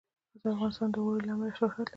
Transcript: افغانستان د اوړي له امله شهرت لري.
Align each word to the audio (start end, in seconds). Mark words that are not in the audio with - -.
افغانستان 0.53 0.89
د 0.91 0.95
اوړي 1.01 1.21
له 1.27 1.31
امله 1.33 1.51
شهرت 1.59 1.87
لري. 1.87 1.89